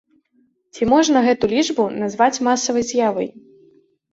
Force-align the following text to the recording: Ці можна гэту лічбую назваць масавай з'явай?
Ці 0.77 0.87
можна 0.93 1.21
гэту 1.27 1.45
лічбую 1.53 1.87
назваць 2.03 2.41
масавай 2.49 2.83
з'явай? 2.91 3.29